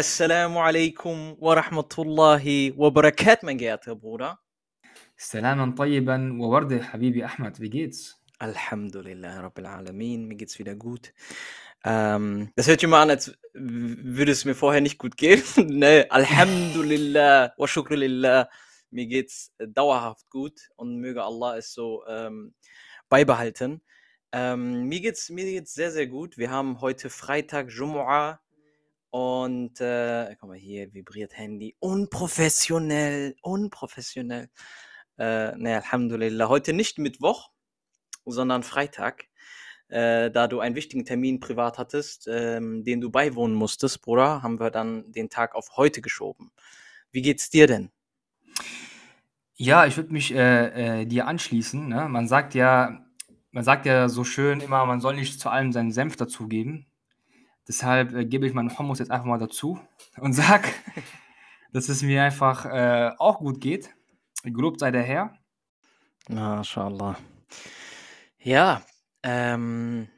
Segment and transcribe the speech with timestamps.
[0.00, 4.38] Assalamu alaikum wa rahmatullahi wa barakatuh, mein geehrter Bruder.
[5.18, 7.60] Salaman tayyiban wa warde, Habibi Ahmad.
[7.60, 8.16] Wie geht's?
[8.38, 10.26] Alhamdulillah, Rabbil Alamin.
[10.26, 11.12] Mir geht's wieder gut.
[11.84, 15.42] Ähm, das hört sich immer an, als würde es mir vorher nicht gut gehen.
[15.68, 18.48] ne, Alhamdulillah wa shukrulillah.
[18.90, 22.54] Mir geht's dauerhaft gut und möge Allah es so ähm,
[23.10, 23.82] beibehalten.
[24.32, 26.38] Ähm, mir geht's mir geht's sehr, sehr gut.
[26.38, 28.38] Wir haben heute Freitag, Jumu'ah.
[29.10, 31.76] Und äh, guck mal, hier vibriert Handy.
[31.80, 34.48] Unprofessionell, unprofessionell.
[35.18, 36.48] Äh, ne, Alhamdulillah.
[36.48, 37.50] Heute nicht Mittwoch,
[38.24, 39.24] sondern Freitag.
[39.88, 44.60] Äh, da du einen wichtigen Termin privat hattest, ähm, den du beiwohnen musstest, Bruder, haben
[44.60, 46.52] wir dann den Tag auf heute geschoben.
[47.10, 47.90] Wie geht's dir denn?
[49.56, 51.88] Ja, ich würde mich äh, äh, dir anschließen.
[51.88, 52.08] Ne?
[52.08, 53.04] Man sagt ja,
[53.50, 56.86] man sagt ja so schön immer, man soll nicht zu allem seinen Senf dazugeben.
[57.70, 59.78] Deshalb äh, gebe ich meinen Hummus jetzt einfach mal dazu
[60.16, 60.68] und sag,
[61.72, 63.94] dass es mir einfach äh, auch gut geht.
[64.42, 65.38] Gelobt sei der Herr.
[66.28, 67.16] MashaAllah.
[68.40, 68.82] Ja,
[69.22, 70.08] ähm,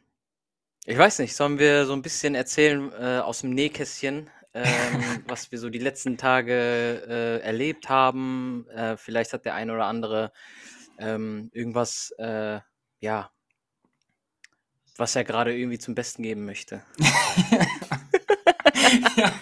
[0.86, 4.64] ich weiß nicht, sollen wir so ein bisschen erzählen äh, aus dem Nähkästchen, ähm,
[5.28, 6.54] was wir so die letzten Tage
[7.06, 8.66] äh, erlebt haben?
[8.70, 10.32] Äh, vielleicht hat der eine oder andere
[10.98, 12.60] ähm, irgendwas, äh,
[13.00, 13.30] ja,
[14.96, 16.82] was er gerade irgendwie zum Besten geben möchte.
[19.16, 19.32] ja.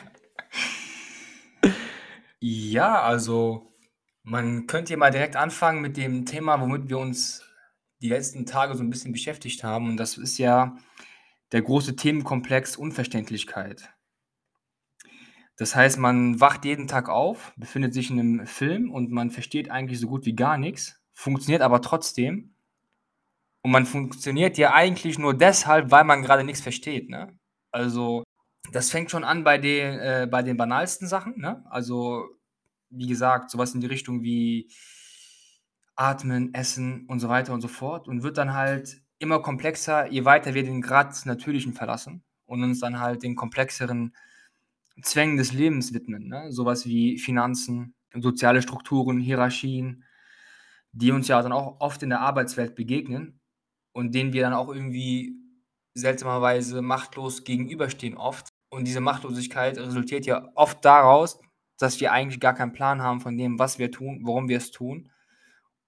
[2.41, 3.71] ja, also
[4.23, 7.43] man könnte ja mal direkt anfangen mit dem Thema, womit wir uns
[8.01, 9.89] die letzten Tage so ein bisschen beschäftigt haben.
[9.89, 10.77] Und das ist ja
[11.53, 13.91] der große Themenkomplex Unverständlichkeit.
[15.57, 19.71] Das heißt, man wacht jeden Tag auf, befindet sich in einem Film und man versteht
[19.71, 22.55] eigentlich so gut wie gar nichts, funktioniert aber trotzdem.
[23.63, 27.11] Und man funktioniert ja eigentlich nur deshalb, weil man gerade nichts versteht.
[27.11, 27.39] Ne?
[27.71, 28.25] Also,
[28.73, 31.39] das fängt schon an bei den, äh, bei den banalsten Sachen.
[31.39, 31.65] Ne?
[31.69, 32.27] Also,
[32.91, 34.71] wie gesagt, sowas in die Richtung wie
[35.95, 38.09] Atmen, Essen und so weiter und so fort.
[38.09, 42.63] Und wird dann halt immer komplexer, je weiter wir den Grad des Natürlichen verlassen und
[42.63, 44.17] uns dann halt den komplexeren
[45.03, 46.29] Zwängen des Lebens widmen.
[46.29, 46.51] Ne?
[46.51, 50.05] Sowas wie Finanzen, soziale Strukturen, Hierarchien,
[50.93, 53.40] die uns ja dann auch oft in der Arbeitswelt begegnen
[53.93, 55.35] und denen wir dann auch irgendwie
[55.95, 58.49] seltsamerweise machtlos gegenüberstehen oft.
[58.69, 61.41] Und diese Machtlosigkeit resultiert ja oft daraus,
[61.79, 64.71] dass wir eigentlich gar keinen Plan haben von dem, was wir tun, warum wir es
[64.71, 65.11] tun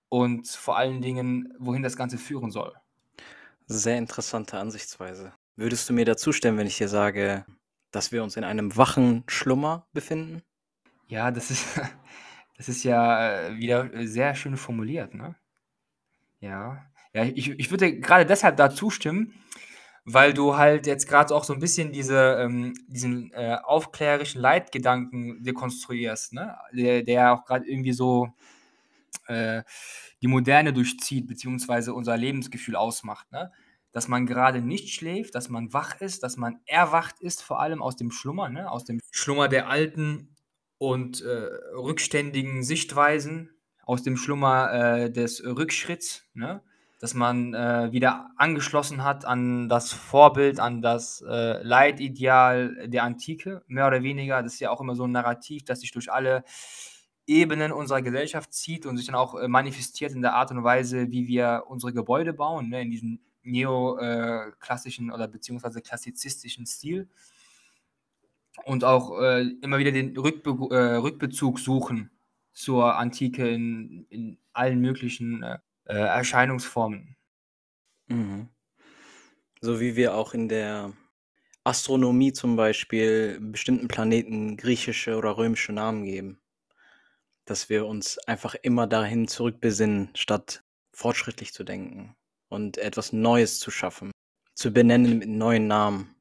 [0.09, 2.75] und vor allen Dingen, wohin das Ganze führen soll.
[3.67, 5.33] Sehr interessante Ansichtsweise.
[5.57, 7.47] Würdest du mir dazu stimmen, wenn ich dir sage,
[7.93, 10.43] dass wir uns in einem wachen Schlummer befinden?
[11.07, 11.67] Ja, das ist,
[12.59, 15.35] das ist ja äh, wieder sehr schön formuliert, ne?
[16.41, 16.92] Ja.
[17.15, 19.35] Ja, ich, ich würde gerade deshalb da zustimmen,
[20.05, 25.43] weil du halt jetzt gerade auch so ein bisschen diese, ähm, diesen äh, aufklärerischen Leitgedanken
[25.45, 26.57] dekonstruierst, ne?
[26.73, 28.29] Der, der auch gerade irgendwie so
[29.27, 29.63] äh,
[30.23, 33.53] die Moderne durchzieht, beziehungsweise unser Lebensgefühl ausmacht, ne?
[33.93, 37.83] Dass man gerade nicht schläft, dass man wach ist, dass man erwacht ist, vor allem
[37.83, 38.71] aus dem Schlummer, ne?
[38.71, 40.35] Aus dem Schlummer der alten
[40.79, 41.29] und äh,
[41.75, 43.51] rückständigen Sichtweisen,
[43.85, 46.63] aus dem Schlummer äh, des Rückschritts, ne?
[47.03, 53.65] Dass man äh, wieder angeschlossen hat an das Vorbild, an das äh, Leitideal der Antike,
[53.67, 54.41] mehr oder weniger.
[54.41, 56.45] Das ist ja auch immer so ein Narrativ, das sich durch alle
[57.27, 61.11] Ebenen unserer Gesellschaft zieht und sich dann auch äh, manifestiert in der Art und Weise,
[61.11, 67.09] wie wir unsere Gebäude bauen, ne, in diesem neoklassischen oder beziehungsweise klassizistischen Stil.
[68.65, 72.13] Und auch äh, immer wieder den Rückbe äh, Rückbezug suchen
[72.53, 75.45] zur Antike in, in allen möglichen
[75.93, 77.17] äh, Erscheinungsformen.
[78.09, 78.49] Mhm.
[79.61, 80.93] So wie wir auch in der
[81.65, 86.41] Astronomie zum Beispiel bestimmten Planeten griechische oder römische Namen geben.
[87.45, 92.17] Dass wir uns einfach immer dahin zurückbesinnen, statt fortschrittlich zu denken
[92.49, 94.11] und etwas Neues zu schaffen,
[94.55, 96.15] zu benennen mit neuen Namen.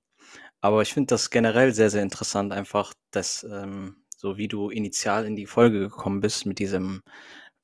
[0.59, 5.25] Aber ich finde das generell sehr, sehr interessant, einfach, dass, ähm, so wie du initial
[5.25, 7.01] in die Folge gekommen bist mit diesem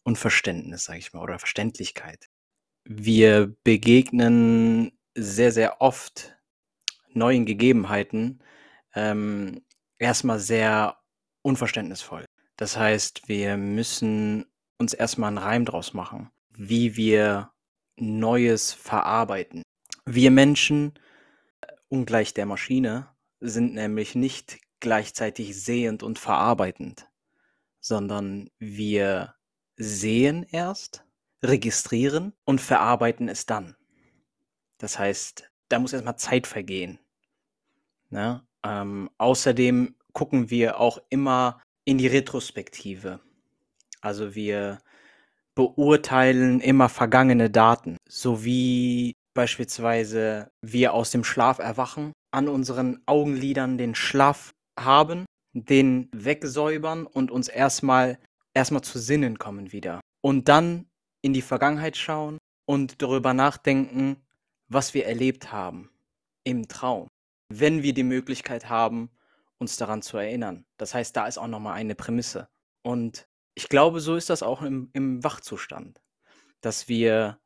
[0.07, 2.29] Unverständnis, sage ich mal, oder Verständlichkeit.
[2.85, 6.37] Wir begegnen sehr, sehr oft
[7.09, 8.39] neuen Gegebenheiten
[8.95, 9.65] ähm,
[9.99, 10.97] erstmal sehr
[11.41, 12.23] unverständnisvoll.
[12.55, 14.45] Das heißt, wir müssen
[14.77, 17.51] uns erstmal einen Reim draus machen, wie wir
[17.97, 19.61] Neues verarbeiten.
[20.05, 20.93] Wir Menschen,
[21.89, 23.09] ungleich der Maschine,
[23.41, 27.09] sind nämlich nicht gleichzeitig sehend und verarbeitend,
[27.81, 29.33] sondern wir
[29.77, 31.05] sehen erst,
[31.43, 33.75] registrieren und verarbeiten es dann.
[34.77, 36.99] Das heißt, da muss erstmal Zeit vergehen.
[38.09, 38.43] Ne?
[38.63, 43.19] Ähm, außerdem gucken wir auch immer in die Retrospektive.
[44.01, 44.79] Also wir
[45.55, 53.95] beurteilen immer vergangene Daten, sowie beispielsweise wir aus dem Schlaf erwachen, an unseren Augenlidern den
[53.95, 58.19] Schlaf haben, den wegsäubern und uns erstmal
[58.57, 60.01] erstmal zu Sinnen kommen wieder.
[60.21, 60.89] Und dann
[61.21, 64.17] in die Vergangenheit schauen und darüber nachdenken,
[64.67, 65.91] was wir erlebt haben
[66.43, 67.07] im Traum,
[67.49, 69.09] wenn wir die Möglichkeit haben,
[69.59, 70.65] uns daran zu erinnern.
[70.77, 72.49] Das heißt, da ist auch nochmal eine Prämisse.
[72.83, 76.01] Und ich glaube, so ist das auch im, im Wachzustand,
[76.61, 77.39] dass wir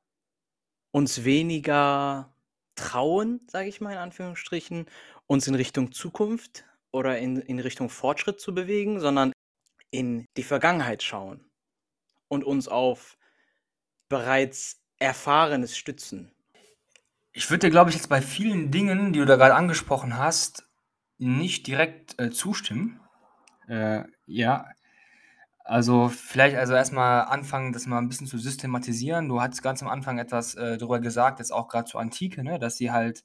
[0.91, 2.33] uns weniger
[2.75, 4.85] trauen, sage ich mal in Anführungsstrichen,
[5.27, 9.31] uns in Richtung Zukunft oder in, in Richtung Fortschritt zu bewegen, sondern
[9.91, 11.45] in die Vergangenheit schauen
[12.27, 13.17] und uns auf
[14.09, 16.31] bereits Erfahrenes stützen.
[17.33, 20.67] Ich würde dir, glaube ich, jetzt bei vielen Dingen, die du da gerade angesprochen hast,
[21.17, 22.99] nicht direkt äh, zustimmen.
[23.67, 24.67] Äh, ja,
[25.63, 29.29] also vielleicht also erstmal anfangen, das mal ein bisschen zu systematisieren.
[29.29, 32.59] Du hattest ganz am Anfang etwas äh, darüber gesagt, jetzt auch gerade zur Antike, ne,
[32.59, 33.23] dass sie halt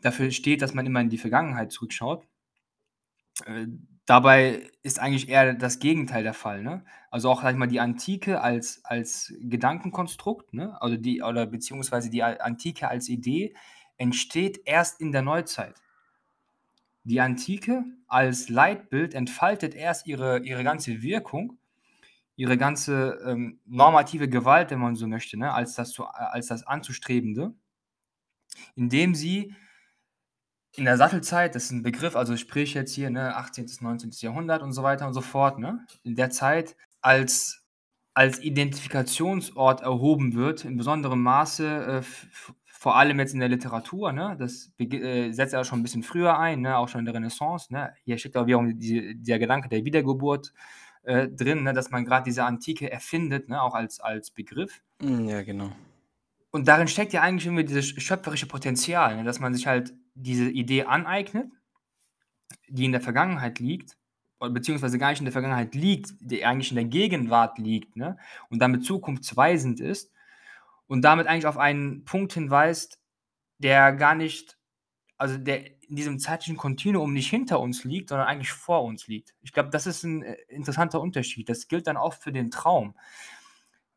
[0.00, 2.26] dafür steht, dass man immer in die Vergangenheit zurückschaut.
[4.08, 6.84] Äh, dabei ist eigentlich eher das Gegenteil der Fall, ne?
[7.10, 10.80] Also auch, sag ich mal, die Antike als, als Gedankenkonstrukt, ne?
[10.80, 13.54] Also die, oder beziehungsweise die Antike als Idee
[13.98, 15.74] entsteht erst in der Neuzeit.
[17.04, 21.58] Die Antike als Leitbild entfaltet erst ihre, ihre ganze Wirkung,
[22.36, 26.66] ihre ganze ähm, normative Gewalt, wenn man so möchte, ne, als, das zu, als das
[26.66, 27.54] Anzustrebende,
[28.76, 29.54] indem sie
[30.78, 33.64] in der Sattelzeit, das ist ein Begriff, also sprich jetzt hier ne, 18.
[33.64, 34.10] bis 19.
[34.20, 37.64] Jahrhundert und so weiter und so fort, ne, in der Zeit als,
[38.14, 42.02] als Identifikationsort erhoben wird, in besonderem Maße äh,
[42.64, 46.38] vor allem jetzt in der Literatur, ne, das äh, setzt ja schon ein bisschen früher
[46.38, 47.72] ein, ne, auch schon in der Renaissance.
[47.72, 47.92] Ne.
[48.04, 50.52] Hier steckt auch wiederum die, der Gedanke der Wiedergeburt
[51.02, 54.80] äh, drin, ne, dass man gerade diese Antike erfindet, ne, auch als, als Begriff.
[55.02, 55.72] Hm, ja, genau.
[56.50, 59.92] Und darin steckt ja eigentlich immer dieses schöpferische Potenzial, ne, dass man sich halt
[60.22, 61.50] diese Idee aneignet,
[62.68, 63.96] die in der Vergangenheit liegt,
[64.40, 68.16] beziehungsweise gar nicht in der Vergangenheit liegt, die eigentlich in der Gegenwart liegt, ne,
[68.50, 70.12] und damit zukunftsweisend ist
[70.86, 73.00] und damit eigentlich auf einen Punkt hinweist,
[73.58, 74.58] der gar nicht,
[75.16, 79.34] also der in diesem zeitlichen Kontinuum nicht hinter uns liegt, sondern eigentlich vor uns liegt.
[79.40, 81.48] Ich glaube, das ist ein äh, interessanter Unterschied.
[81.48, 82.94] Das gilt dann auch für den Traum.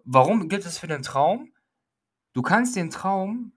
[0.05, 1.51] Warum gilt das für den Traum?
[2.33, 3.51] Du kannst den Traum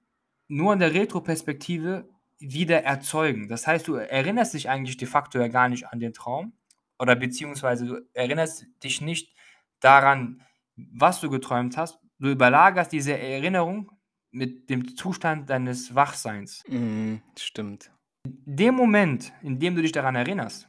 [0.49, 2.09] nur in der Retroperspektive
[2.53, 3.49] wieder erzeugen.
[3.49, 6.53] Das heißt, du erinnerst dich eigentlich de facto ja gar nicht an den Traum
[6.99, 9.35] oder beziehungsweise du erinnerst dich nicht
[9.81, 10.43] daran,
[10.77, 13.91] was du geträumt hast, Du überlagerst diese Erinnerung
[14.31, 16.63] mit dem Zustand deines Wachseins.
[16.69, 17.91] Mhm, stimmt.
[18.27, 20.69] Dem Moment, in dem du dich daran erinnerst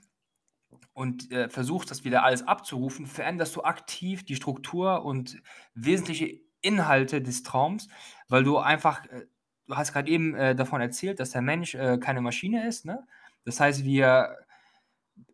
[0.93, 5.41] und äh, versuchst, das wieder alles abzurufen, veränderst du aktiv die Struktur und
[5.73, 7.87] wesentliche Inhalte des Traums,
[8.27, 9.25] weil du einfach, äh,
[9.67, 12.85] du hast gerade eben äh, davon erzählt, dass der Mensch äh, keine Maschine ist.
[12.85, 13.05] Ne?
[13.43, 14.37] Das heißt, wir,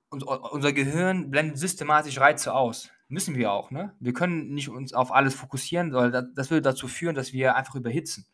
[0.10, 2.90] unser Gehirn blendet systematisch Reize aus.
[3.08, 3.94] Müssen wir auch, ne?
[4.00, 7.56] Wir können nicht uns auf alles fokussieren, weil das, das würde dazu führen, dass wir
[7.58, 8.26] einfach überhitzen.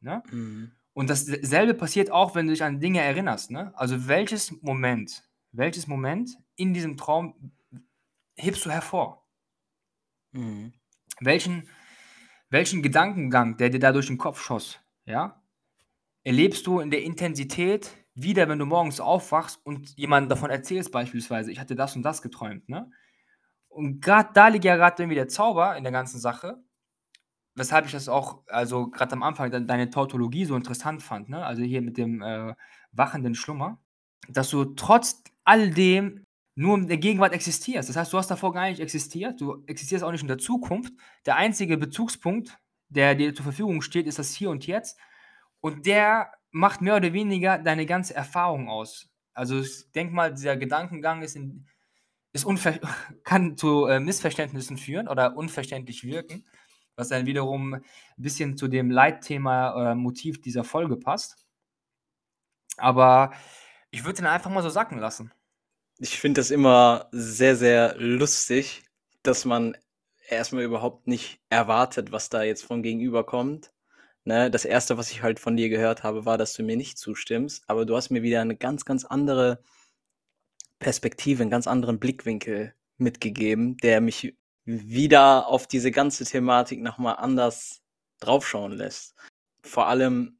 [0.00, 0.22] Ne?
[0.32, 0.72] Mhm.
[0.92, 3.52] Und dasselbe passiert auch, wenn du dich an Dinge erinnerst.
[3.52, 3.72] Ne?
[3.76, 5.22] Also welches Moment,
[5.52, 7.52] welches Moment in diesem Traum
[8.34, 9.24] hebst du hervor?
[10.32, 10.72] Mhm.
[11.20, 11.68] Welchen,
[12.48, 15.42] welchen Gedankengang, der dir da durch den Kopf schoss, ja,
[16.24, 21.50] erlebst du in der Intensität wieder, wenn du morgens aufwachst und jemand davon erzählst, beispielsweise,
[21.50, 22.90] ich hatte das und das geträumt, ne?
[23.68, 26.62] Und gerade da liegt ja gerade irgendwie der Zauber in der ganzen Sache,
[27.54, 31.44] weshalb ich das auch, also gerade am Anfang de deine Tautologie so interessant fand, ne?
[31.44, 32.54] Also hier mit dem äh,
[32.92, 33.80] wachenden Schlummer,
[34.28, 36.24] dass du trotz all dem
[36.56, 37.88] nur in der Gegenwart existierst.
[37.88, 40.92] Das heißt, du hast davor gar nicht existiert, du existierst auch nicht in der Zukunft.
[41.24, 42.58] Der einzige Bezugspunkt,
[42.90, 44.98] der dir zur Verfügung steht, ist das Hier und Jetzt.
[45.60, 49.08] Und der macht mehr oder weniger deine ganze Erfahrung aus.
[49.32, 51.66] Also ich denke mal, dieser Gedankengang ist in
[52.32, 52.46] ist
[53.24, 56.46] kann zu äh, Missverständnissen führen oder unverständlich wirken,
[56.96, 57.82] was dann wiederum ein
[58.16, 61.46] bisschen zu dem Leitthema oder Motiv dieser Folge passt.
[62.76, 63.32] Aber
[63.90, 65.32] ich würde ihn einfach mal so sacken lassen.
[65.98, 68.84] Ich finde das immer sehr, sehr lustig,
[69.22, 69.76] dass man
[70.30, 73.72] erstmal überhaupt nicht erwartet, was da jetzt von gegenüber kommt.
[74.24, 74.50] Ne?
[74.50, 77.64] Das erste, was ich halt von dir gehört habe, war, dass du mir nicht zustimmst,
[77.68, 79.62] aber du hast mir wieder eine ganz, ganz andere
[80.78, 87.82] Perspektive, einen ganz anderen Blickwinkel mitgegeben, der mich wieder auf diese ganze Thematik nochmal anders
[88.20, 89.14] draufschauen lässt.
[89.62, 90.38] Vor allem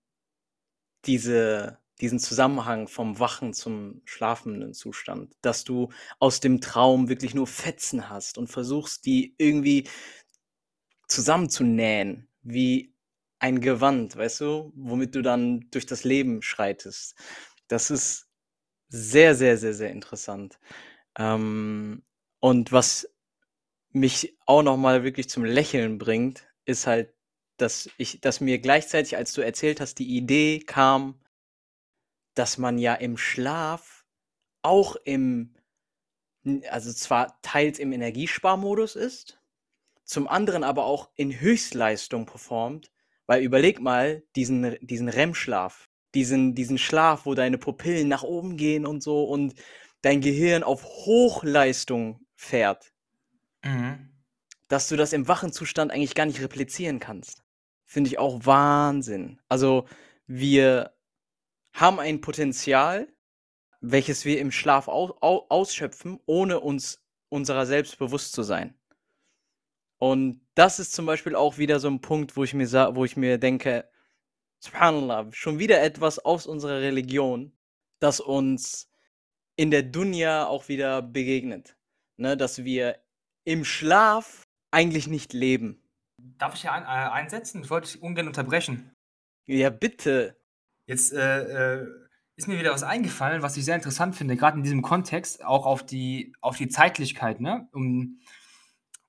[1.06, 7.47] diese, diesen Zusammenhang vom wachen zum schlafenden Zustand, dass du aus dem Traum wirklich nur
[7.47, 9.88] Fetzen hast und versuchst, die irgendwie
[11.09, 12.95] zusammenzunähen, wie
[13.38, 17.16] ein Gewand, weißt du, womit du dann durch das Leben schreitest.
[17.69, 18.26] Das ist
[18.88, 20.59] sehr, sehr, sehr, sehr interessant.
[21.19, 22.04] Ähm,
[22.40, 23.09] und was
[23.92, 27.14] mich auch noch mal wirklich zum Lächeln bringt, ist halt,
[27.59, 31.19] dass ich dass mir gleichzeitig, als du erzählt hast, die Idee kam,
[32.40, 34.06] dass man ja im Schlaf
[34.62, 35.54] auch im
[36.70, 39.42] also zwar teils im Energiesparmodus ist,
[40.04, 42.92] zum anderen aber auch in Höchstleistung performt,
[43.26, 48.87] weil überleg mal diesen diesen REM-Schlaf, diesen diesen Schlaf, wo deine Pupillen nach oben gehen
[48.87, 49.52] und so und
[50.00, 52.94] dein Gehirn auf Hochleistung fährt.
[53.62, 54.14] Mhm.
[54.68, 57.44] Dass du das im wachen Zustand eigentlich gar nicht replizieren kannst.
[57.85, 59.42] Finde ich auch Wahnsinn.
[59.47, 59.85] Also,
[60.26, 60.94] wir
[61.72, 63.08] haben ein Potenzial,
[63.80, 68.74] welches wir im Schlaf au au ausschöpfen, ohne uns unserer selbst bewusst zu sein.
[69.98, 73.16] Und das ist zum Beispiel auch wieder so ein Punkt, wo ich mir wo ich
[73.16, 73.88] mir denke:
[74.60, 77.52] „Subhanallah, schon wieder etwas aus unserer Religion,
[78.00, 78.90] das uns
[79.56, 81.76] in der Dunya auch wieder begegnet“,
[82.16, 82.36] ne?
[82.36, 82.98] Dass wir
[83.44, 85.82] im Schlaf eigentlich nicht leben.
[86.38, 87.62] Darf ich hier ein äh, einsetzen?
[87.62, 88.92] Ich wollte dich ungern unterbrechen.
[89.46, 90.39] Ja, bitte.
[90.90, 91.87] Jetzt, äh, äh,
[92.35, 95.64] ist mir wieder was eingefallen, was ich sehr interessant finde, gerade in diesem Kontext, auch
[95.64, 97.68] auf die auf die Zeitlichkeit, ne?
[97.70, 98.18] Um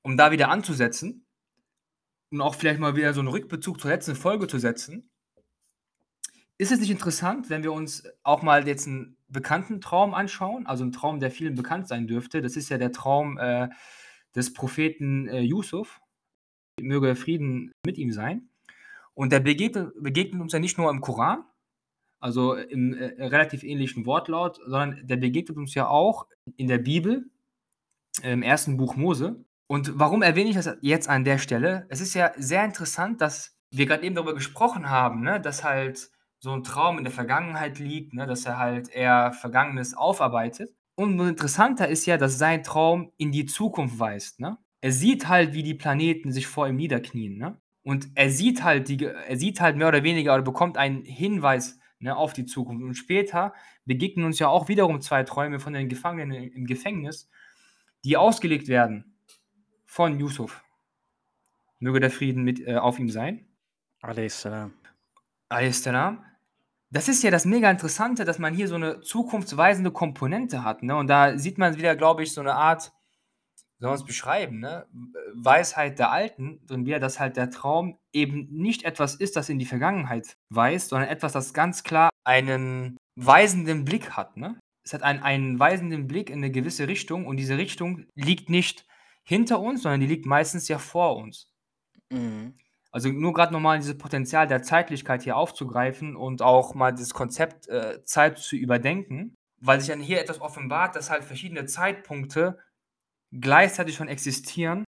[0.03, 1.25] um da wieder anzusetzen
[2.29, 5.09] und auch vielleicht mal wieder so einen Rückbezug zur letzten Folge zu setzen.
[6.59, 10.83] Ist es nicht interessant, wenn wir uns auch mal jetzt einen bekannten Traum anschauen, also
[10.83, 12.43] einen Traum, der vielen bekannt sein dürfte?
[12.43, 13.69] Das ist ja der Traum, äh,
[14.35, 16.00] des Propheten, äh, Jusuf.
[16.79, 18.50] Möge Frieden mit ihm sein.
[19.15, 21.43] Und der begegnet begegnet uns ja nicht nur im Koran,
[22.21, 27.25] also im, äh, relativ ähnlichen Wortlaut, sondern der begegnet uns ja auch in der Bibel,
[28.23, 29.43] im ersten Buch Mose.
[29.67, 31.85] Und warum erwähne ich das jetzt an der Stelle?
[31.89, 36.09] Es ist ja sehr interessant, dass wir gerade eben darüber gesprochen haben, ne, dass halt
[36.39, 40.71] so ein Traum in der Vergangenheit liegt, ne, dass er halt eher Vergangenes aufarbeitet.
[40.95, 44.57] Und interessanter ist ja, dass sein Traum in die Zukunft weist, ne?
[44.81, 47.61] Er sieht halt, wie die Planeten sich vor ihm niederknien, ne?
[47.83, 51.79] Und er sieht halt die er sieht halt mehr oder weniger oder bekommt einen Hinweis,
[52.01, 52.84] ne, auf die Zukunft.
[52.84, 53.53] Und später
[53.86, 57.29] begegnen uns ja auch wiederum zwei Träume von den Gefangenen im Gefängnis,
[58.03, 59.15] die ausgelegt werden
[59.86, 60.63] von Yusuf.
[61.79, 63.48] Möge der Frieden mit äh, auf ihm sein.
[64.29, 64.74] Salam.
[65.72, 66.25] Salam.
[66.89, 70.96] Das ist ja das mega Interessante, dass man hier so eine zukunftsweisende Komponente hat, ne?
[70.96, 72.91] Und da sieht man wieder, glaube ich, so eine Art,
[73.81, 74.85] soll man es beschreiben, ne?
[75.33, 79.57] Weisheit der Alten, und wieder, dass halt der Traum eben nicht etwas ist, das in
[79.57, 84.59] die Vergangenheit weist, sondern etwas, das ganz klar einen weisenden Blick hat, ne?
[84.83, 88.85] Es hat einen einen weisenden Blick in eine gewisse Richtung und diese Richtung liegt nicht
[89.23, 91.51] hinter uns, sondern die liegt meistens ja vor uns.
[92.11, 92.55] Mhm.
[92.91, 97.67] Also nur gerade nochmal dieses Potenzial der Zeitlichkeit hier aufzugreifen und auch mal das Konzept
[97.69, 102.59] äh, Zeit zu überdenken, weil sich dann hier etwas offenbart, dass halt verschiedene Zeitpunkte
[103.31, 104.83] gleichzeitig schon existieren,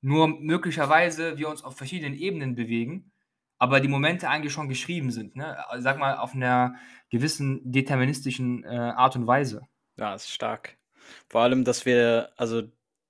[0.00, 3.12] nur möglicherweise wir uns auf verschiedenen Ebenen bewegen,
[3.58, 5.34] aber die Momente eigentlich schon geschrieben sind.
[5.34, 5.68] Ne?
[5.68, 6.76] Also sag mal, auf einer
[7.10, 9.66] gewissen deterministischen äh, Art und Weise.
[9.96, 10.78] Ja, ist stark.
[11.28, 12.62] Vor allem, dass wir, also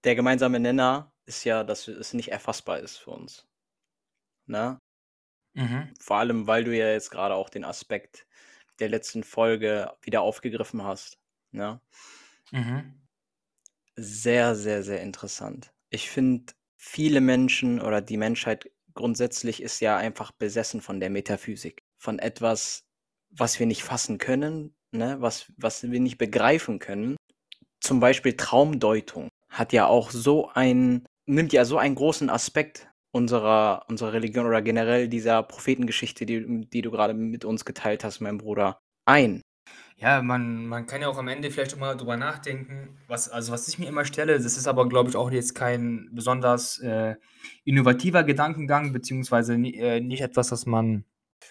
[0.05, 3.49] der gemeinsame Nenner ist ja, dass es nicht erfassbar ist für uns
[4.49, 4.81] ne?
[5.55, 5.95] Mhm.
[6.01, 8.27] Vor allem, weil du ja jetzt gerade auch den Aspekt
[8.81, 11.19] der letzten Folge wieder aufgegriffen hast,
[11.53, 11.81] ne?
[12.51, 13.08] Mhm.
[14.01, 15.73] Sehr, sehr, sehr interessant.
[15.91, 21.83] Ich finde, viele Menschen oder die Menschheit grundsätzlich ist ja einfach besessen von der Metaphysik,
[21.99, 22.85] von etwas,
[23.31, 25.17] was wir nicht fassen können, ne?
[25.21, 27.17] Was was wir nicht begreifen können.
[27.81, 33.85] Zum Beispiel Traumdeutung hat ja auch so ein nimmt ja so einen großen Aspekt unserer
[33.89, 38.39] unserer Religion oder generell dieser Prophetengeschichte, die die du gerade mit uns geteilt hast, mein
[38.39, 39.43] Bruder, ein?
[40.01, 43.53] Ja, man man kann ja auch am Ende vielleicht auch mal drüber nachdenken, was also,
[43.53, 47.17] was ich mir immer stelle, das ist aber, glaube ich, auch jetzt kein besonders, äh,
[47.65, 51.05] innovativer Gedankengang, beziehungsweise äh, nicht etwas, das man,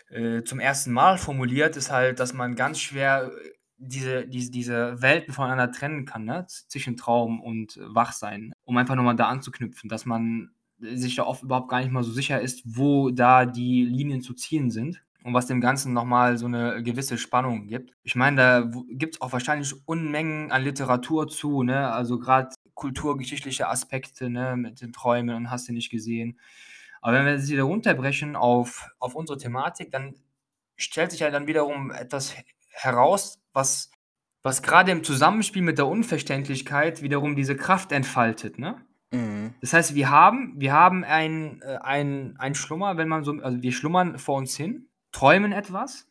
[0.09, 3.49] äh, zum ersten Mal formuliert, ist halt, dass man ganz schwer, äh,
[3.79, 9.03] diese diese diese Welten voneinander trennen kann, ne, zwischen Traum und Wachsein, um einfach noch
[9.03, 12.61] mal da anzuknüpfen, dass man sich da oft überhaupt gar nicht mal so sicher ist,
[12.65, 17.17] wo da die Linien zu ziehen sind und was dem Ganzen nochmal so eine gewisse
[17.17, 17.91] Spannung gibt.
[18.03, 21.91] Ich meine, da gibt es auch wahrscheinlich Unmengen an Literatur zu, ne?
[21.91, 26.39] Also gerade kulturgeschichtliche Aspekte, ne, mit den Träumen und hast du nicht gesehen.
[27.01, 30.15] Aber wenn wir sie da runterbrechen auf, auf unsere Thematik, dann
[30.77, 32.33] stellt sich ja dann wiederum etwas
[32.71, 33.91] heraus, was
[34.43, 38.77] was grade im Zusammenspiel mit der Unverständlichkeit wiederum diese Kraft entfaltet, ne?
[39.11, 39.55] Mhm.
[39.59, 43.61] Das heißt, wir haben wir haben ein äh, ein ein Schlummer, wenn man so also,
[43.61, 46.07] wir schlummern vor uns hin, träumen etwas,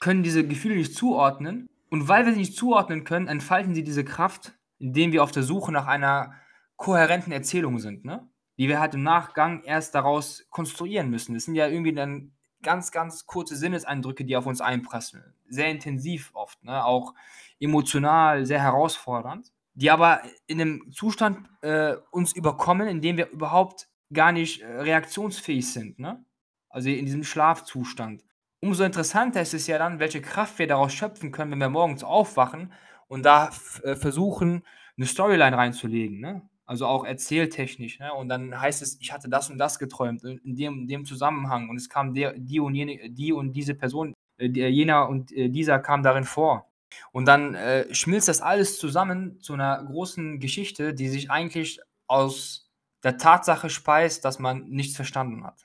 [0.00, 4.04] können diese Gefühle nicht zuordnen und weil wir sie nicht zuordnen können, entfalten sie diese
[4.04, 6.34] Kraft, indem wir auf der Suche nach einer
[6.74, 8.28] kohärenten Erzählung sind, ne?
[8.58, 11.34] Die wir halt im Nachgang erst daraus konstruieren müssen.
[11.34, 12.32] Das sind ja irgendwie dann
[12.64, 15.34] ganz, ganz kurze Sinneseindrücke, die auf uns einprasseln.
[15.48, 16.84] Sehr intensiv oft, ne?
[16.84, 17.14] Auch
[17.60, 23.88] emotional sehr herausfordernd, die aber in 'nem Zustand, äh, uns überkommen, in dem wir überhaupt
[24.12, 26.24] gar nicht, äh, reaktionsfähig sind, ne?
[26.70, 28.24] Also, in diesem Schlafzustand.
[28.60, 32.04] Umso interessanter ist es ja dann, welche Kraft wir daraus schöpfen können, wenn wir morgens
[32.04, 32.72] aufwachen
[33.08, 33.50] und da
[33.84, 34.62] äh, versuchen,
[34.96, 36.42] 'ne Storyline reinzulegen, ne?
[36.66, 38.12] Also, auch erzähltechnisch, ne?
[38.12, 41.68] Und dann heißt es: „Ich hatte das und das geträumt, in in dem dem Zusammenhang
[41.70, 45.32] und es kam der die und jene die und diese Person, äh, der jener und,
[45.32, 46.66] äh, dieser kam darin vor.“
[47.12, 52.68] Und dann, äh, schmilzt das alles zusammen zu 'ner großen Geschichte, die sich eigentlich aus
[53.04, 55.64] der Tatsache speist, dass man nichts verstanden hat.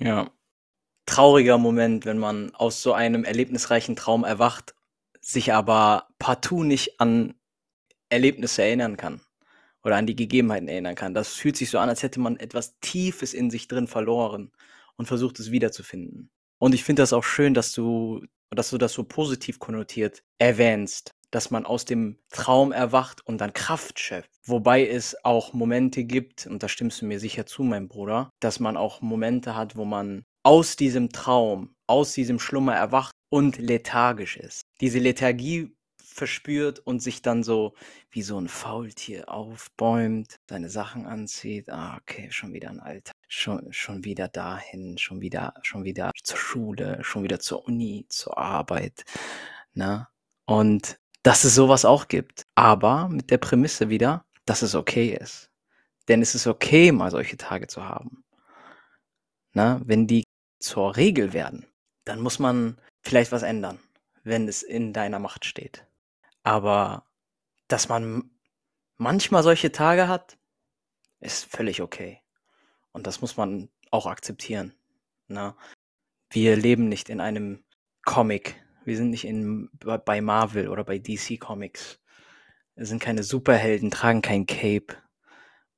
[0.00, 0.30] Ja.
[1.06, 4.74] Trauriger Moment, wenn man aus so einem erlebnisreichen Traum erwacht,
[5.20, 7.34] sich aber partout nicht an
[8.10, 9.20] Erlebnisse erinnern kann
[9.84, 11.14] oder an die Gegebenheiten erinnern kann.
[11.14, 14.52] Das fühlt sich so an, als hätte man etwas Tiefes in sich drin verloren
[14.96, 16.30] und versucht, es wiederzufinden.
[16.58, 21.14] Und ich finde das auch schön, dass du dass du das so positiv konnotiert erwähnst,
[21.30, 24.30] dass man aus dem Traum erwacht und dann Kraft schöpft.
[24.44, 28.60] Wobei es auch Momente gibt, und da stimmst du mir sicher zu, mein Bruder, dass
[28.60, 34.36] man auch Momente hat, wo man aus diesem Traum, aus diesem Schlummer erwacht und lethargisch
[34.38, 34.62] ist.
[34.80, 37.74] Diese Lethargie verspürt und sich dann so
[38.10, 43.72] wie so 'n Faultier aufbäumt, seine Sachen anzieht: „Ah, okay, schon wieder 'n Alltag, schon
[43.72, 49.04] schon wieder dahin, schon wieder schon wieder zur Schule, schon wieder zur Uni, zur Arbeit“,
[49.74, 50.08] ne?
[50.46, 55.16] Und dass es so was auch gibt, aber mit der Prämisse wieder, dass es okay
[55.20, 55.50] ist.
[56.08, 58.24] Denn es ist okay, mal solche Tage zu haben.
[59.52, 59.80] Ne?
[59.84, 60.24] Wenn die
[60.58, 61.66] zur Regel werden,
[62.04, 63.78] dann muss man vielleicht was ändern,
[64.24, 65.86] wenn es in deiner Macht steht.
[66.42, 67.06] Aber
[67.68, 68.30] dass man
[68.96, 70.38] manchmal solche Tage hat,
[71.20, 72.20] ist völlig okay.
[72.92, 74.74] Und das muss man auch akzeptieren,
[75.28, 75.54] ne?
[76.32, 77.64] Wir leben nicht in einem
[78.04, 78.54] Comic.
[78.84, 82.00] Wir sind nicht in bei Marvel oder bei DC Comics.
[82.76, 84.96] Wir sind keine Superhelden, tragen kein Cape.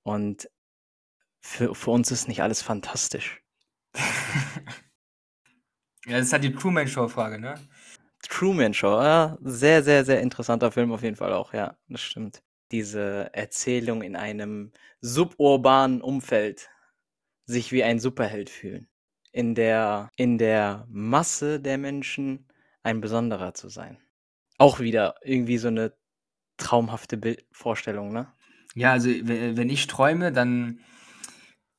[0.03, 0.49] Und
[1.41, 3.43] für für uns ist nicht alles fantastisch.
[6.07, 7.55] Ja, das ist halt die Truman-Show-Frage, ne?
[8.29, 12.43] Truman Show, ja, sehr, sehr, sehr interessanter Film auf jeden Fall auch, ja, das stimmt.
[12.71, 16.71] Diese Erzählung in einem suburbanen Umfeld,
[17.47, 18.89] sich wie ein Superheld fühlen.
[19.33, 22.49] In der in der Masse der Menschen
[22.85, 23.99] ein Besonderer zu sein.
[24.59, 25.93] Auch wieder irgendwie so 'ne
[26.59, 28.33] traumhafte Bild Vorstellung, ne?
[28.75, 30.81] Ja, also, we wenn ich träume, dann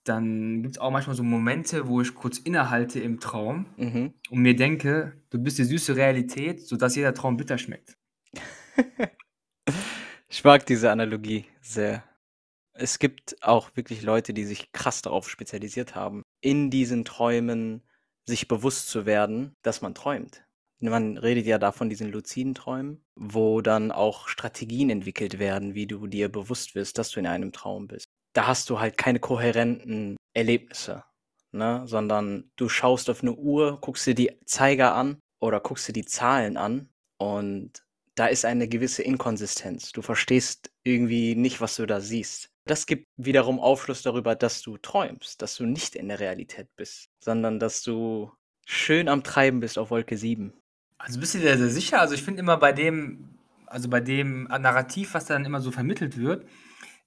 [0.05, 4.13] dann gibt's auch manchmal so Momente, wo ich kurz innehalte im Traum Mhm.
[4.29, 7.97] und mir denke: „Du bist die süße Realität, sodass jeder Traum bitter schmeckt.“
[10.29, 12.03] Ich mag diese Analogie sehr.
[12.73, 17.83] Es gibt auch wirklich Leute, die sich krass darauf spezialisiert haben, in diesen Träumen
[18.27, 20.45] sich bewusst zu werden, dass man träumt.
[20.89, 25.87] Man redet ja da von diesen luziden Träumen, wo dann auch Strategien entwickelt werden, wie
[25.87, 28.05] du dir bewusst wirst, dass du in einem Traum bist.
[28.33, 31.05] Da hast du halt keine kohärenten Erlebnisse,
[31.53, 35.93] ne, sondern du schaust auf 'ne Uhr, guckst dir die Zeiger an oder guckst dir
[35.93, 37.83] die Zahlen an und
[38.15, 39.91] da ist eine gewisse Inkonsistenz.
[39.91, 42.49] Du verstehst irgendwie nicht, was du da siehst.
[42.67, 47.07] Das gibt wiederum Aufschluss darüber, dass du träumst, dass du nicht in der Realität bist,
[47.23, 48.31] sondern dass du
[48.67, 50.53] schön am Treiben bist auf Wolke 7.
[51.05, 51.99] Also, bist du dir sehr sicher?
[51.99, 53.29] Also, ich finde immer bei dem
[53.67, 56.47] also, bei dem, Narrativ, was dann immer so vermittelt wird,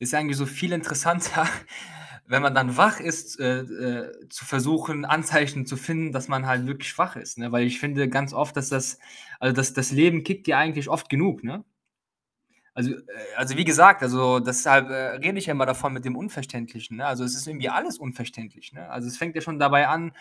[0.00, 1.48] ist eigentlich so viel interessanter,
[2.26, 6.66] wenn man dann wach ist, äh, äh, zu versuchen, Anzeichen zu finden, dass man halt
[6.66, 7.52] wirklich wach ist, ne?
[7.52, 8.98] Weil ich finde ganz oft, dass das
[9.40, 11.64] also, das das Leben kickt dir eigentlich oft genug, ne?
[12.74, 13.02] Also, äh
[13.36, 17.06] also, wie gesagt, also, deshalb, äh, rede ich ja immer davon mit dem Unverständlichen, ne?
[17.06, 18.88] Also, es ist irgendwie alles unverständlich, ne?
[18.90, 20.12] Also, es fängt ja schon dabei an,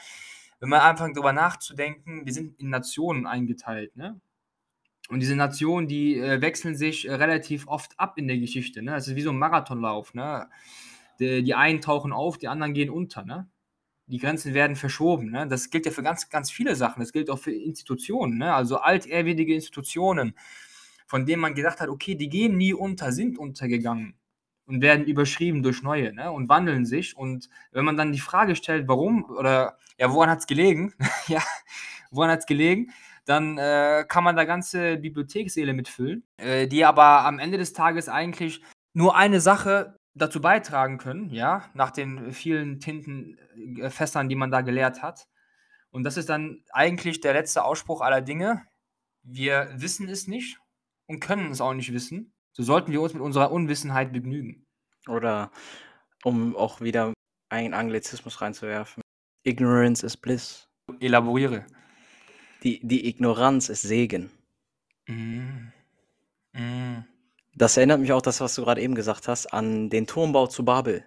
[0.59, 4.19] wenn man anfängt, drüber nachzudenken, wir sind in Nationen eingeteilt, ne?
[5.09, 8.95] Und diese Nationen, die, äh, wechseln sich, äh, relativ oft ab in der Geschichte, ne?
[8.97, 10.49] Es ist wie so 'n Marathonlauf, ne?
[11.19, 13.49] D die einen tauchen auf, die anderen gehen unter, ne?
[14.07, 15.47] Die Grenzen werden verschoben, ne?
[15.47, 17.01] Das gilt ja für ganz, ganz viele Sachen.
[17.01, 18.53] Das gilt auch für Institutionen, ne?
[18.55, 20.35] Also, altehrwürdige Institutionen,
[21.07, 24.15] von denen man gedacht hat: „Okay, die gehen nie unter“, sind untergegangen
[24.65, 27.15] und werden überschrieben durch neue, ne, und wandeln sich.
[27.15, 30.93] Und wenn man dann die Frage stellt: „Warum?“ oder ja, woran hat's gelegen?
[31.27, 31.41] Ja,
[32.11, 32.91] woran hat's gelegen?
[33.25, 38.07] dann äh, kann man da ganze Bibliothekssäle mitfüllen, äh, die aber am Ende des Tages
[38.07, 38.61] eigentlich
[38.93, 45.01] nur eine Sache dazu beitragen können, ja, nach den vielen Tintenfässern, die man da geleert
[45.01, 45.27] hat.
[45.89, 48.63] Und das ist dann eigentlich der letzte Ausspruch aller Dinge.
[49.23, 50.59] Wir wissen es nicht
[51.07, 52.33] und können es auch nicht wissen.
[52.55, 54.65] So sollten wir uns mit unserer Unwissenheit begnügen.
[55.07, 55.51] Oder
[56.23, 57.13] um auch wieder
[57.49, 59.03] einen Anglizismus reinzuwerfen.
[59.43, 60.67] Ignorance is bliss.
[60.99, 61.65] Elaboriere.
[62.63, 64.31] Die, die Ignoranz ist Segen.
[65.07, 65.71] Mm.
[66.53, 67.03] Mm.
[67.55, 70.63] Das erinnert mich auch, das, was du gerade eben gesagt hast, an den Turmbau zu
[70.63, 71.05] Babel.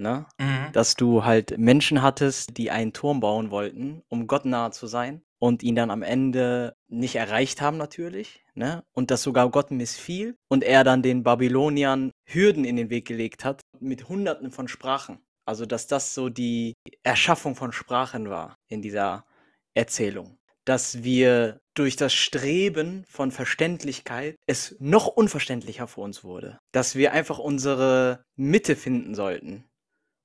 [0.00, 0.26] Ne?
[0.38, 0.72] Mhm.
[0.72, 5.20] Dass du halt Menschen hattest, die einen Turm bauen wollten, um Gott nahe zu sein
[5.38, 8.82] und ihn dann am Ende nicht erreicht haben natürlich, ne?
[8.92, 13.44] Und dass sogar Gott missfiel und er dann den Babyloniern Hürden in den Weg gelegt
[13.44, 15.20] hat mit Hunderten von Sprachen.
[15.44, 19.26] Also dass das so die Erschaffung von Sprachen war in dieser
[19.74, 20.38] Erzählung.
[20.64, 26.58] Dass wir durch das Streben von Verständlichkeit es noch unverständlicher für uns wurde.
[26.72, 29.64] Dass wir einfach unsere Mitte finden sollten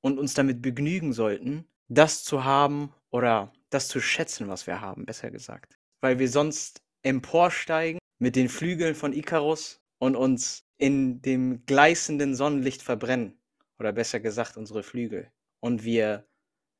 [0.06, 5.04] und uns damit begnügen sollten, das zu haben oder das zu schätzen, was wir haben,
[5.04, 5.80] besser gesagt.
[6.00, 12.84] Weil wir sonst emporsteigen mit den Flügeln von Ikarus und uns in dem gleißenden Sonnenlicht
[12.84, 13.40] verbrennen.
[13.80, 15.32] Oder besser gesagt, unsere Flügel.
[15.60, 16.28] Und wir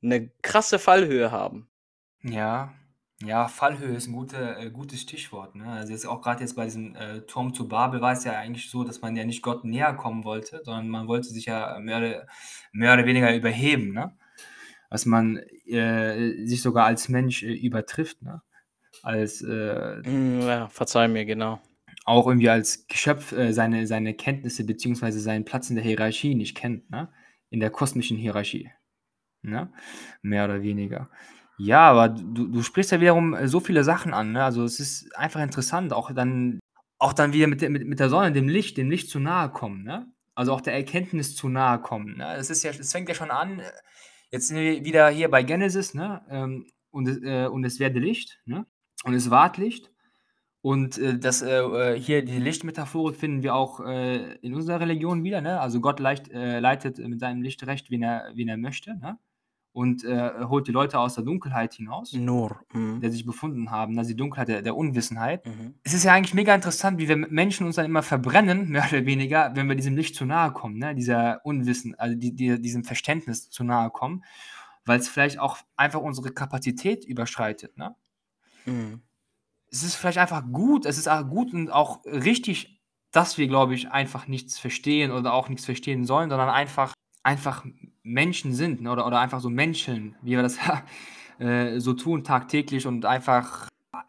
[0.04, 1.68] eine krasse Fallhöhe haben.
[2.22, 2.76] Ja,
[3.24, 5.56] ja, Fallhöhe ist ein gute, äh, gutes Stichwort.
[5.56, 5.66] Ne?
[5.66, 8.70] Also jetzt auch gerade jetzt bei diesem äh, Turm zu Babel war es ja eigentlich
[8.70, 11.98] so, dass man ja nicht Gott näher kommen wollte, sondern man wollte sich ja mehr
[12.00, 12.28] oder,
[12.74, 13.94] mehr oder weniger überheben.
[13.94, 14.18] Ne?
[14.90, 18.22] Dass man äh, sich sogar als Mensch äh, übertrifft.
[18.22, 18.42] Ne?
[19.04, 21.62] Als, äh, Mm, Ja, verzeih mir, genau.
[22.06, 26.56] auch irgendwie als Geschöpf äh, seine, seine Kenntnisse beziehungsweise seinen Platz in der Hierarchie nicht
[26.56, 27.10] kennt, ne?
[27.50, 28.72] In der kosmischen Hierarchie.
[29.42, 29.72] Ne?
[30.22, 31.10] Mehr oder weniger.
[31.58, 34.44] Ja, aber du, du sprichst ja wiederum äh, so viele Sachen an, ne?
[34.44, 36.60] Also es ist einfach interessant, auch dann,
[37.00, 39.50] auch dann wieder mit der, mit, mit der Sonne, dem Licht, dem Licht zu nahe
[39.52, 40.08] kommen, ne?
[40.36, 42.18] Also auch der Erkenntnis zu nahe kommen.
[42.18, 42.36] Ne?
[42.36, 43.72] Es ist ja, es fängt ja schon an, äh,
[44.32, 46.22] jetzt sind wir wieder hier bei Genesis, ne?
[46.30, 48.66] Ähm, und, es- äh, und es werde Licht, ne?
[49.06, 49.92] Und es ward Licht.
[50.62, 51.60] Und äh, das äh,
[51.96, 55.60] äh, hier die Lichtmetaphorik finden wir auch in unserer Religion wieder, ne?
[55.62, 59.18] Also Gott leicht, leitet mit seinem Licht recht, wen er, wen er möchte, ne?
[59.76, 62.62] Und äh, holt die Leute aus der Dunkelheit hinaus, Nur.
[62.72, 63.02] Mhm.
[63.02, 65.46] der sich befunden haben, also die Dunkelheit der, der Unwissenheit.
[65.46, 65.74] Mhm.
[65.84, 69.06] Es ist ja eigentlich mega interessant, wie wir Menschen uns dann immer verbrennen, mehr oder
[69.06, 70.96] weniger, wenn wir diesem Licht zu nahe kommen, ne?
[70.96, 74.24] dieser Unwissen, also die, die, diesem Verständnis zu nahe kommen,
[74.86, 77.78] weil es vielleicht auch einfach unsere Kapazität überschreitet.
[77.78, 77.98] Ne?
[78.64, 79.02] Mhm.
[79.70, 83.76] Es ist vielleicht einfach gut, es ist auch gut und auch richtig, dass wir, glaube
[83.76, 86.94] ich, einfach nichts verstehen oder auch nichts verstehen sollen, sondern einfach,
[87.26, 87.66] einfach
[88.04, 88.92] Menschen sind ne?
[88.92, 90.58] oder, oder einfach so Menschen, wie wir das
[91.40, 93.68] äh, so tun tagtäglich und einfach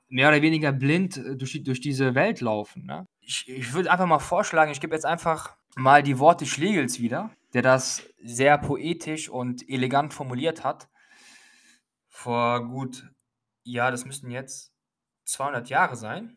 [0.09, 2.85] mehr oder weniger blind äh, durch, durch diese Welt laufen.
[2.85, 3.07] Ne?
[3.21, 7.31] Ich, ich würde einfach mal vorschlagen, ich gebe jetzt einfach mal die Worte Schlegels wieder,
[7.55, 10.89] der das sehr poetisch und elegant formuliert hat.
[12.09, 13.09] Vor gut,
[13.65, 14.73] ja, das müssten jetzt
[15.25, 16.37] 200 Jahre sein,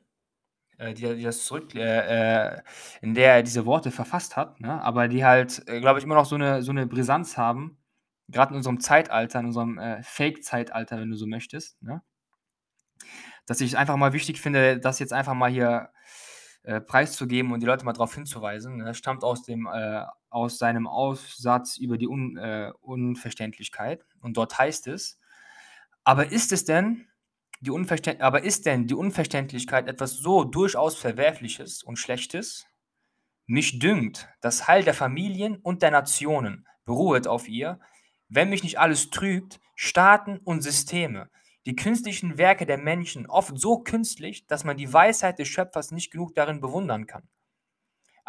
[0.79, 2.61] äh, die, die das zurück, äh, äh,
[3.01, 4.81] in der er diese Worte verfasst hat, ne?
[4.81, 7.77] aber die halt, äh, glaube ich, immer noch so eine, so eine Brisanz haben,
[8.29, 12.01] gerade in unserem Zeitalter, in unserem Fake-Zeitalter, wenn du so möchtest, ne?
[13.45, 15.89] dass ich es einfach mal wichtig finde, das jetzt einfach mal hier
[16.85, 18.77] preiszugeben und die Leute mal darauf hinzuweisen.
[18.77, 18.85] Ne?
[18.85, 24.59] Das stammt aus, dem, äh, aus seinem Aufsatz über die Un, äh, Unverständlichkeit und dort
[24.59, 25.19] heißt es,
[26.03, 27.08] aber ist es denn
[27.61, 32.65] die Unverständ aber ist denn die Unverständlichkeit etwas so durchaus Verwerfliches und Schlechtes?
[33.45, 37.79] Mich dünkt, das Heil der Familien und der Nationen beruhet auf ihr,
[38.29, 41.29] wenn mich nicht alles trügt, Staaten und Systeme,
[41.65, 46.11] die künstlichen Werke der Menschen oft so künstlich, dass man die Weisheit des Schöpfers nicht
[46.11, 47.27] genug darin bewundern kann.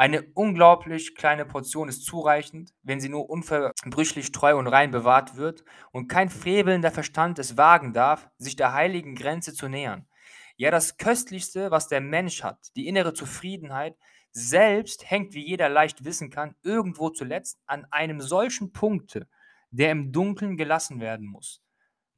[0.00, 5.62] Eine unglaublich kleine Portion ist zureichend, wenn sie nur unverbrüchlich treu und rein bewahrt wird
[5.92, 10.08] und kein frevelnder Verstand es wagen darf, sich der heiligen Grenze zu nähern.
[10.56, 13.94] Ja, das Köstlichste, was der Mensch hat, die innere Zufriedenheit,
[14.32, 19.28] selbst hängt, wie jeder leicht wissen kann, irgendwo zuletzt an einem solchen Punkte,
[19.70, 21.62] der im Dunkeln gelassen werden muss.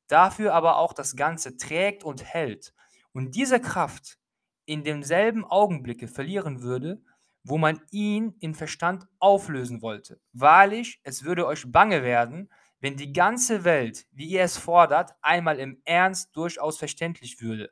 [0.06, 2.74] Dafür aber auch das Ganze trägt und hält
[3.12, 4.18] und diese Kraft
[4.66, 7.02] in demselben Augenblicke verlieren würde,
[7.44, 10.20] wo man ihn in Verstand auflösen wollte.
[10.32, 12.50] Wahrlich, es würde euch bange werden,
[12.80, 17.70] wenn die ganze Welt, wie ihr es fordert, einmal im Ernst durchaus verständlich würde.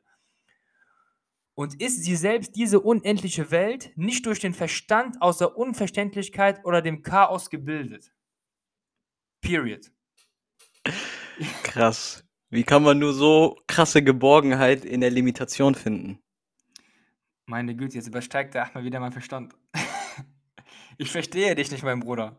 [1.53, 6.81] Und ist sie selbst diese unendliche Welt nicht durch den Verstand aus der Unverständlichkeit oder
[6.81, 8.13] dem Chaos gebildet?
[9.41, 9.91] Period.
[11.63, 12.23] Krass.
[12.49, 16.19] Wie kann man nur so krasse Geborgenheit in der Limitation finden?
[17.51, 19.53] Meine Güte, jetzt übersteigt der Ahmed wieder mein Verstand.
[20.97, 22.37] Ich verstehe dich nicht, mein Bruder.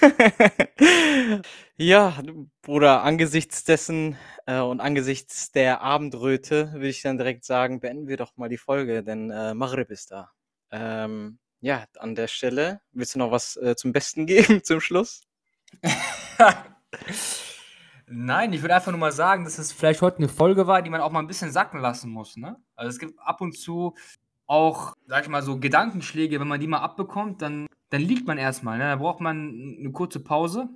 [1.76, 2.22] Ja,
[2.62, 8.16] Bruder, angesichts dessen, äh, und angesichts der Abendröte würde ich dann direkt sagen, beenden wir
[8.16, 10.30] doch mal die Folge, denn, äh, Maghrib ist da.
[10.70, 15.22] Ähm, ja, an der Stelle, willst du noch was, äh, zum Besten geben zum Schluss?
[18.06, 20.90] Nein, ich würde einfach nur mal sagen, dass es vielleicht heute eine Folge war, die
[20.90, 22.56] man auch mal ein bisschen sacken lassen muss, ne?
[22.74, 23.94] Also, es gibt ab und zu
[24.50, 28.38] auch, sage ich mal, so Gedankenschläge, wenn man die mal abbekommt, dann dann liegt man
[28.38, 28.78] erstmal.
[28.78, 28.84] ne?
[28.84, 30.68] Da braucht man eine kurze Pause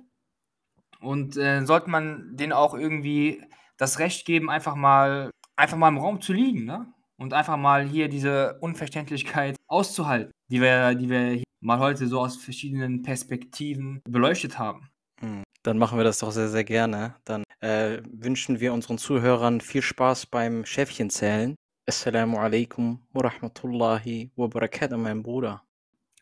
[0.99, 3.41] und, äh, sollte man denen auch irgendwie
[3.77, 6.93] das Recht geben, einfach mal einfach mal im Raum zu liegen, ne?
[7.17, 12.35] Und einfach mal hier diese Unverständlichkeit auszuhalten, die wir die wir mal heute so aus
[12.35, 14.89] verschiedenen Perspektiven beleuchtet haben.
[15.21, 15.43] Mhm.
[15.63, 17.15] Dann machen wir das doch sehr, sehr gerne.
[17.25, 21.55] Dann, äh, wünschen wir unseren Zuhörern viel Spaß beim Schäfchenzählen.
[21.87, 25.61] Assalamu alaikum wa rahmatullahi wa barakatuh, mein Bruder.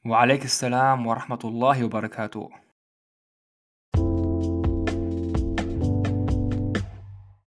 [0.04, 2.50] Wa alaikum assalam wa rahmatullahi wa barakatuh.